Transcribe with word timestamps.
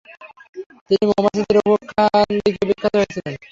তিনি 0.87 1.03
মৌমাছিদের 1.09 1.57
উপাখ্যান 1.61 2.27
লিখে 2.37 2.63
বিখ্যাত 2.69 2.93
হয়েছিলেন। 2.99 3.33